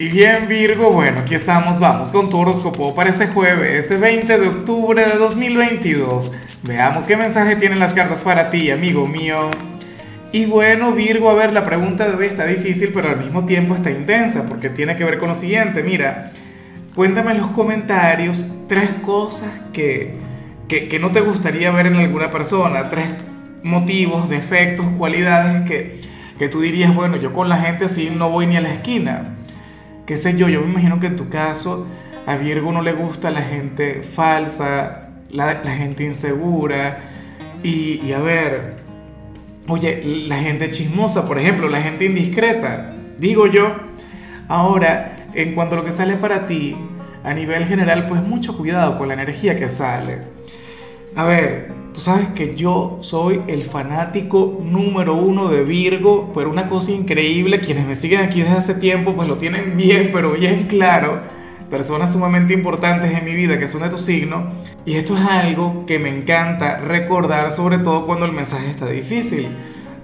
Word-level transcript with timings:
Y 0.00 0.06
bien 0.10 0.46
Virgo, 0.46 0.92
bueno, 0.92 1.18
aquí 1.18 1.34
estamos, 1.34 1.80
vamos 1.80 2.12
con 2.12 2.30
tu 2.30 2.38
horóscopo 2.38 2.94
para 2.94 3.10
este 3.10 3.26
jueves, 3.26 3.84
ese 3.84 3.96
20 3.96 4.38
de 4.38 4.46
octubre 4.46 5.04
de 5.04 5.16
2022. 5.16 6.30
Veamos 6.62 7.04
qué 7.08 7.16
mensaje 7.16 7.56
tienen 7.56 7.80
las 7.80 7.94
cartas 7.94 8.22
para 8.22 8.48
ti, 8.48 8.70
amigo 8.70 9.08
mío. 9.08 9.50
Y 10.30 10.46
bueno, 10.46 10.92
Virgo, 10.92 11.28
a 11.30 11.34
ver, 11.34 11.52
la 11.52 11.64
pregunta 11.64 12.08
de 12.08 12.14
hoy 12.14 12.26
está 12.26 12.46
difícil, 12.46 12.92
pero 12.94 13.08
al 13.08 13.18
mismo 13.18 13.44
tiempo 13.44 13.74
está 13.74 13.90
intensa, 13.90 14.46
porque 14.48 14.68
tiene 14.68 14.94
que 14.94 15.02
ver 15.02 15.18
con 15.18 15.30
lo 15.30 15.34
siguiente. 15.34 15.82
Mira, 15.82 16.30
cuéntame 16.94 17.32
en 17.32 17.38
los 17.38 17.48
comentarios 17.48 18.46
tres 18.68 18.90
cosas 19.02 19.50
que, 19.72 20.14
que, 20.68 20.86
que 20.86 21.00
no 21.00 21.08
te 21.10 21.22
gustaría 21.22 21.72
ver 21.72 21.88
en 21.88 21.96
alguna 21.96 22.30
persona, 22.30 22.88
tres 22.88 23.08
motivos, 23.64 24.28
defectos, 24.28 24.86
cualidades 24.96 25.68
que, 25.68 26.02
que 26.38 26.48
tú 26.48 26.60
dirías, 26.60 26.94
bueno, 26.94 27.16
yo 27.16 27.32
con 27.32 27.48
la 27.48 27.58
gente 27.58 27.86
así 27.86 28.10
no 28.14 28.30
voy 28.30 28.46
ni 28.46 28.56
a 28.56 28.60
la 28.60 28.72
esquina 28.72 29.34
qué 30.08 30.16
sé 30.16 30.38
yo, 30.38 30.48
yo 30.48 30.62
me 30.62 30.70
imagino 30.70 30.98
que 31.00 31.06
en 31.06 31.16
tu 31.16 31.28
caso 31.28 31.86
a 32.24 32.36
Virgo 32.36 32.72
no 32.72 32.80
le 32.80 32.94
gusta 32.94 33.30
la 33.30 33.42
gente 33.42 34.00
falsa, 34.02 35.10
la, 35.30 35.56
gente 35.56 36.02
insegura 36.02 37.10
y, 37.62 38.10
a 38.12 38.18
ver, 38.18 38.70
oye, 39.68 40.02
la 40.26 40.38
gente 40.38 40.70
chismosa, 40.70 41.28
por 41.28 41.38
ejemplo, 41.38 41.68
la 41.68 41.82
gente 41.82 42.06
indiscreta, 42.06 42.94
digo 43.18 43.46
yo. 43.48 43.76
Ahora, 44.48 45.28
en 45.34 45.54
cuanto 45.54 45.74
a 45.74 45.78
lo 45.80 45.84
que 45.84 45.90
sale 45.90 46.16
para 46.16 46.46
ti, 46.46 46.74
a 47.22 47.34
nivel 47.34 47.66
general, 47.66 48.06
pues 48.06 48.22
mucho 48.22 48.56
cuidado 48.56 48.96
con 48.96 49.08
la 49.08 49.14
energía 49.14 49.56
que 49.56 49.68
sale. 49.68 50.20
A 51.14 51.24
ver, 51.24 51.72
tú 51.94 52.00
sabes 52.00 52.28
que 52.28 52.54
yo 52.54 52.98
soy 53.00 53.40
el 53.48 53.64
fanático 53.64 54.60
número 54.62 55.14
uno 55.14 55.48
de 55.48 55.64
Virgo, 55.64 56.30
pero 56.34 56.50
una 56.50 56.68
cosa 56.68 56.92
increíble, 56.92 57.60
quienes 57.60 57.86
me 57.86 57.96
siguen 57.96 58.20
aquí 58.20 58.40
desde 58.40 58.56
hace 58.56 58.74
tiempo, 58.74 59.14
pues 59.14 59.28
lo 59.28 59.36
tienen 59.36 59.76
bien, 59.76 60.10
pero 60.12 60.32
bien 60.32 60.66
claro. 60.68 61.20
Personas 61.70 62.12
sumamente 62.12 62.54
importantes 62.54 63.12
en 63.12 63.24
mi 63.24 63.34
vida 63.34 63.58
que 63.58 63.66
son 63.66 63.82
de 63.82 63.90
tu 63.90 63.98
signo. 63.98 64.52
Y 64.86 64.94
esto 64.94 65.16
es 65.16 65.22
algo 65.22 65.84
que 65.86 65.98
me 65.98 66.08
encanta 66.08 66.78
recordar, 66.78 67.50
sobre 67.50 67.78
todo 67.78 68.06
cuando 68.06 68.24
el 68.24 68.32
mensaje 68.32 68.70
está 68.70 68.88
difícil, 68.88 69.48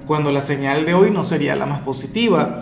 cuando 0.07 0.31
la 0.31 0.41
señal 0.41 0.85
de 0.85 0.95
hoy 0.95 1.11
no 1.11 1.25
sería 1.25 1.55
la 1.55 1.67
más 1.67 1.81
positiva. 1.81 2.61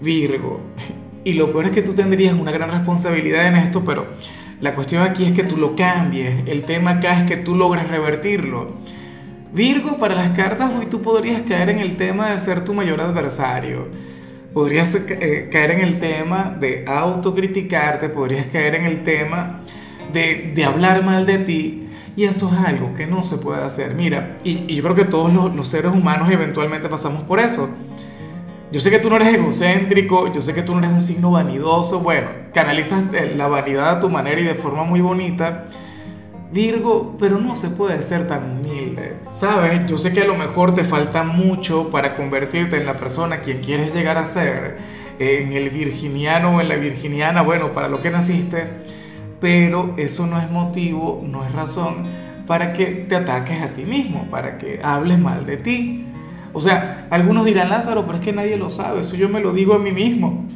Virgo. 0.00 0.60
Y 1.24 1.34
lo 1.34 1.52
peor 1.52 1.66
es 1.66 1.72
que 1.72 1.82
tú 1.82 1.92
tendrías 1.92 2.32
una 2.32 2.52
gran 2.52 2.70
responsabilidad 2.70 3.48
en 3.48 3.56
esto, 3.56 3.82
pero 3.84 4.06
la 4.60 4.74
cuestión 4.74 5.02
aquí 5.02 5.24
es 5.24 5.32
que 5.32 5.44
tú 5.44 5.56
lo 5.56 5.76
cambies. 5.76 6.42
El 6.46 6.64
tema 6.64 6.92
acá 6.92 7.20
es 7.20 7.28
que 7.28 7.36
tú 7.36 7.54
logres 7.54 7.88
revertirlo. 7.88 8.76
Virgo, 9.52 9.96
para 9.98 10.14
las 10.14 10.30
cartas 10.32 10.70
hoy 10.76 10.86
tú 10.86 11.00
podrías 11.00 11.42
caer 11.42 11.70
en 11.70 11.78
el 11.78 11.96
tema 11.96 12.30
de 12.30 12.38
ser 12.38 12.64
tu 12.64 12.74
mayor 12.74 13.00
adversario. 13.00 13.86
Podrías 14.52 14.94
eh, 14.94 15.48
caer 15.52 15.72
en 15.72 15.80
el 15.80 15.98
tema 15.98 16.56
de 16.58 16.84
autocriticarte, 16.86 18.08
podrías 18.08 18.46
caer 18.46 18.74
en 18.74 18.84
el 18.86 19.04
tema 19.04 19.60
de, 20.12 20.52
hablar 20.64 21.04
mal 21.04 21.24
de 21.24 21.38
ti. 21.38 21.84
Y 22.16 22.24
eso 22.24 22.50
es 22.52 22.66
algo 22.66 22.94
que 22.94 23.06
no 23.06 23.22
se 23.22 23.38
puede 23.38 23.62
hacer. 23.62 23.94
Mira, 23.94 24.38
y, 24.42 24.74
yo 24.74 24.82
creo 24.82 24.96
que 24.96 25.04
todos 25.04 25.32
los, 25.32 25.54
los 25.54 25.68
seres 25.68 25.92
humanos 25.92 26.30
eventualmente 26.32 26.88
pasamos 26.88 27.22
por 27.22 27.38
eso 27.38 27.70
yo 28.70 28.80
sé 28.80 28.90
que 28.90 28.98
tú 28.98 29.08
no 29.08 29.16
eres 29.16 29.34
egocéntrico, 29.34 30.30
yo 30.30 30.42
sé 30.42 30.52
que 30.52 30.60
tú 30.60 30.74
no 30.74 30.80
eres 30.80 30.92
un 30.92 31.00
signo 31.00 31.30
vanidoso, 31.30 32.00
bueno, 32.00 32.28
canalizas 32.58 33.04
la 33.36 33.46
vanidad 33.46 33.88
a 33.88 34.00
tu 34.00 34.10
manera 34.10 34.40
y 34.40 34.42
de 34.42 34.56
forma 34.56 34.82
muy 34.82 35.00
bonita. 35.00 35.66
Virgo, 36.50 37.16
pero 37.20 37.38
no 37.38 37.54
se 37.54 37.70
puede 37.70 38.02
ser 38.02 38.26
tan 38.26 38.50
humilde, 38.50 39.14
¿sabes? 39.32 39.86
Yo 39.86 39.96
sé 39.96 40.12
que 40.12 40.22
a 40.22 40.24
lo 40.24 40.34
mejor 40.34 40.74
te 40.74 40.82
falta 40.82 41.22
mucho 41.22 41.88
para 41.88 42.16
convertirte 42.16 42.76
en 42.76 42.84
la 42.84 42.94
persona 42.94 43.42
quien 43.42 43.60
quieres 43.60 43.94
llegar 43.94 44.16
a 44.16 44.26
ser, 44.26 44.78
en 45.20 45.52
el 45.52 45.70
virginiano 45.70 46.56
o 46.56 46.60
en 46.60 46.68
la 46.68 46.74
virginiana, 46.74 47.42
bueno, 47.42 47.70
para 47.72 47.88
lo 47.88 48.00
que 48.00 48.10
naciste, 48.10 48.66
pero 49.40 49.94
eso 49.96 50.26
no 50.26 50.40
es 50.40 50.50
motivo, 50.50 51.22
no 51.24 51.44
es 51.44 51.52
razón 51.52 52.08
para 52.48 52.72
que 52.72 52.86
te 52.86 53.14
ataques 53.14 53.62
a 53.62 53.68
ti 53.68 53.84
mismo, 53.84 54.26
para 54.32 54.58
que 54.58 54.80
hables 54.82 55.18
mal 55.20 55.46
de 55.46 55.58
ti. 55.58 56.06
O 56.52 56.60
sea, 56.60 57.06
algunos 57.10 57.44
dirán, 57.44 57.68
Lázaro, 57.68 58.04
pero 58.04 58.18
es 58.18 58.24
que 58.24 58.32
nadie 58.32 58.56
lo 58.56 58.70
sabe, 58.70 59.00
eso 59.00 59.14
yo 59.14 59.28
me 59.28 59.38
lo 59.38 59.52
digo 59.52 59.74
a 59.74 59.78
mí 59.78 59.92
mismo. 59.92 60.46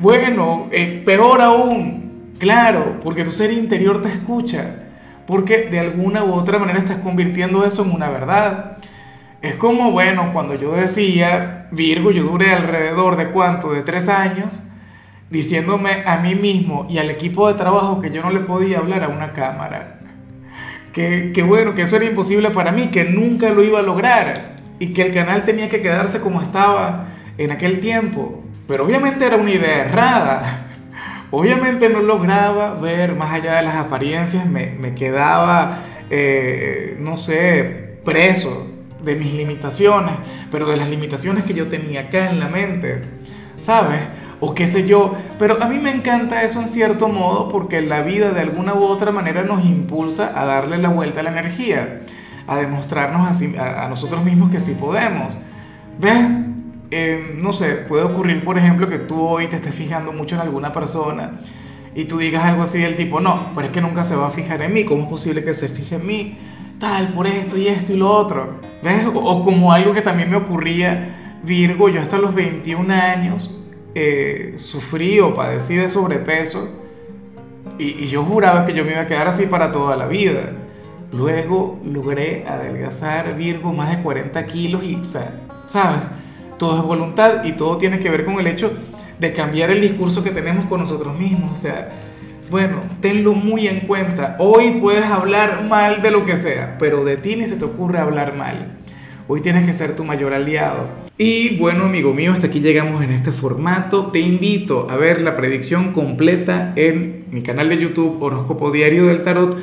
Bueno, 0.00 0.68
eh, 0.70 1.02
peor 1.04 1.42
aún, 1.42 2.34
claro, 2.38 3.00
porque 3.02 3.24
tu 3.24 3.32
ser 3.32 3.52
interior 3.52 4.00
te 4.00 4.08
escucha, 4.08 4.84
porque 5.26 5.68
de 5.70 5.80
alguna 5.80 6.22
u 6.22 6.34
otra 6.34 6.58
manera 6.60 6.78
estás 6.78 6.98
convirtiendo 6.98 7.64
eso 7.64 7.84
en 7.84 7.90
una 7.90 8.08
verdad. 8.08 8.78
Es 9.42 9.56
como, 9.56 9.90
bueno, 9.90 10.32
cuando 10.32 10.54
yo 10.54 10.72
decía, 10.72 11.66
Virgo, 11.72 12.12
yo 12.12 12.22
duré 12.22 12.52
alrededor 12.52 13.16
de 13.16 13.30
cuánto, 13.30 13.72
de 13.72 13.82
tres 13.82 14.08
años, 14.08 14.70
diciéndome 15.30 16.04
a 16.06 16.18
mí 16.18 16.36
mismo 16.36 16.86
y 16.88 16.98
al 16.98 17.10
equipo 17.10 17.48
de 17.48 17.54
trabajo 17.54 18.00
que 18.00 18.12
yo 18.12 18.22
no 18.22 18.30
le 18.30 18.40
podía 18.40 18.78
hablar 18.78 19.02
a 19.02 19.08
una 19.08 19.32
cámara. 19.32 19.98
Que, 20.92 21.32
que 21.34 21.42
bueno, 21.42 21.74
que 21.74 21.82
eso 21.82 21.96
era 21.96 22.04
imposible 22.04 22.50
para 22.50 22.70
mí, 22.70 22.88
que 22.92 23.02
nunca 23.04 23.50
lo 23.50 23.64
iba 23.64 23.80
a 23.80 23.82
lograr 23.82 24.54
y 24.78 24.92
que 24.92 25.02
el 25.02 25.12
canal 25.12 25.44
tenía 25.44 25.68
que 25.68 25.82
quedarse 25.82 26.20
como 26.20 26.40
estaba 26.40 27.06
en 27.36 27.50
aquel 27.50 27.80
tiempo. 27.80 28.44
Pero 28.68 28.84
obviamente 28.84 29.26
era 29.26 29.36
una 29.36 29.50
idea 29.50 29.86
errada. 29.86 30.66
Obviamente 31.32 31.88
no 31.88 32.00
lograba 32.00 32.74
ver 32.74 33.16
más 33.16 33.32
allá 33.32 33.56
de 33.56 33.62
las 33.62 33.74
apariencias, 33.74 34.46
me, 34.46 34.66
me 34.78 34.94
quedaba, 34.94 35.80
eh, 36.08 36.96
no 37.00 37.18
sé, 37.18 37.98
preso 38.04 38.66
de 39.02 39.16
mis 39.16 39.34
limitaciones, 39.34 40.14
pero 40.50 40.68
de 40.68 40.76
las 40.76 40.88
limitaciones 40.88 41.44
que 41.44 41.54
yo 41.54 41.66
tenía 41.66 42.02
acá 42.02 42.30
en 42.30 42.38
la 42.38 42.48
mente, 42.48 43.02
¿sabes? 43.56 44.00
O 44.40 44.54
qué 44.54 44.66
sé 44.66 44.86
yo, 44.86 45.16
pero 45.38 45.60
a 45.60 45.66
mí 45.66 45.78
me 45.78 45.90
encanta 45.90 46.44
eso 46.44 46.60
en 46.60 46.68
cierto 46.68 47.08
modo 47.08 47.48
porque 47.48 47.82
la 47.82 48.02
vida 48.02 48.30
de 48.30 48.40
alguna 48.40 48.74
u 48.74 48.84
otra 48.84 49.10
manera 49.10 49.42
nos 49.42 49.64
impulsa 49.64 50.32
a 50.34 50.46
darle 50.46 50.78
la 50.78 50.88
vuelta 50.88 51.20
a 51.20 51.24
la 51.24 51.30
energía 51.30 52.00
a 52.48 52.56
demostrarnos 52.56 53.28
así, 53.28 53.54
a, 53.56 53.86
nosotros 53.88 54.24
mismos 54.24 54.50
que 54.50 54.58
sí 54.58 54.72
podemos. 54.72 55.38
¿Ves? 56.00 56.16
Eh, 56.90 57.34
no 57.36 57.52
sé, 57.52 57.74
puede 57.74 58.04
ocurrir, 58.04 58.44
por 58.44 58.56
ejemplo, 58.56 58.88
que 58.88 58.98
tú 58.98 59.20
hoy 59.20 59.46
te 59.46 59.56
estés 59.56 59.74
fijando 59.74 60.12
mucho 60.12 60.36
en 60.36 60.40
alguna 60.40 60.72
persona 60.72 61.40
y 61.94 62.04
tú 62.04 62.18
digas 62.18 62.44
algo 62.44 62.62
así 62.62 62.78
del 62.78 62.96
tipo, 62.96 63.20
no, 63.20 63.50
pero 63.54 63.66
es 63.66 63.72
que 63.72 63.80
nunca 63.80 64.04
se 64.04 64.16
va 64.16 64.28
a 64.28 64.30
fijar 64.30 64.62
en 64.62 64.72
mí, 64.72 64.84
¿cómo 64.84 65.02
es 65.02 65.08
posible 65.08 65.44
que 65.44 65.52
se 65.52 65.68
fije 65.68 65.96
en 65.96 66.06
mí? 66.06 66.38
Tal, 66.78 67.08
por 67.08 67.26
esto 67.26 67.58
y 67.58 67.66
esto 67.66 67.92
y 67.92 67.96
lo 67.96 68.10
otro. 68.10 68.60
¿Ves? 68.82 69.04
O, 69.12 69.44
como 69.44 69.72
algo 69.72 69.92
que 69.92 70.00
también 70.00 70.30
me 70.30 70.36
ocurría, 70.36 71.40
Virgo, 71.42 71.88
yo 71.88 72.00
hasta 72.00 72.18
los 72.18 72.34
21 72.34 72.92
años 72.94 73.64
eh, 73.94 74.54
sufrí 74.56 75.18
o 75.20 75.34
padecí 75.34 75.74
de 75.74 75.88
sobrepeso 75.88 76.84
y, 77.78 78.04
y 78.04 78.06
yo 78.06 78.22
juraba 78.22 78.64
que 78.64 78.72
yo 78.72 78.84
me 78.84 78.92
iba 78.92 79.02
a 79.02 79.06
quedar 79.06 79.28
así 79.28 79.46
para 79.46 79.72
toda 79.72 79.96
la 79.96 80.06
vida. 80.06 80.52
Luego 81.12 81.80
logré 81.84 82.44
adelgazar 82.46 83.36
Virgo 83.36 83.72
más 83.72 83.90
de 83.90 84.02
40 84.02 84.46
kilos 84.46 84.84
y, 84.84 84.94
o 84.94 85.04
sea, 85.04 85.32
¿sabes? 85.66 86.00
Todo 86.58 86.76
es 86.76 86.82
voluntad 86.82 87.44
y 87.44 87.52
todo 87.52 87.78
tiene 87.78 87.98
que 87.98 88.10
ver 88.10 88.24
con 88.24 88.38
el 88.40 88.46
hecho 88.46 88.72
de 89.18 89.32
cambiar 89.32 89.70
el 89.70 89.80
discurso 89.80 90.22
que 90.22 90.30
tenemos 90.30 90.66
con 90.66 90.80
nosotros 90.80 91.18
mismos. 91.18 91.52
O 91.52 91.56
sea, 91.56 91.92
bueno, 92.50 92.80
tenlo 93.00 93.32
muy 93.32 93.68
en 93.68 93.80
cuenta. 93.80 94.36
Hoy 94.38 94.78
puedes 94.80 95.04
hablar 95.04 95.64
mal 95.64 96.02
de 96.02 96.10
lo 96.10 96.24
que 96.24 96.36
sea, 96.36 96.76
pero 96.78 97.04
de 97.04 97.16
ti 97.16 97.36
ni 97.36 97.46
se 97.46 97.56
te 97.56 97.64
ocurre 97.64 97.98
hablar 97.98 98.34
mal. 98.36 98.78
Hoy 99.30 99.42
tienes 99.42 99.66
que 99.66 99.74
ser 99.74 99.94
tu 99.94 100.04
mayor 100.04 100.32
aliado. 100.32 100.88
Y 101.18 101.58
bueno, 101.58 101.84
amigo 101.84 102.14
mío, 102.14 102.32
hasta 102.32 102.46
aquí 102.46 102.60
llegamos 102.60 103.04
en 103.04 103.10
este 103.10 103.30
formato. 103.30 104.10
Te 104.10 104.20
invito 104.20 104.88
a 104.88 104.96
ver 104.96 105.20
la 105.20 105.36
predicción 105.36 105.92
completa 105.92 106.72
en 106.76 107.26
mi 107.30 107.42
canal 107.42 107.68
de 107.68 107.76
YouTube 107.76 108.22
Horóscopo 108.22 108.70
Diario 108.70 109.06
del 109.06 109.22
Tarot 109.22 109.54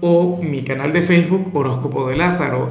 o 0.00 0.40
mi 0.40 0.62
canal 0.62 0.92
de 0.92 1.02
Facebook 1.02 1.50
Horóscopo 1.52 2.08
de 2.08 2.16
Lázaro. 2.16 2.70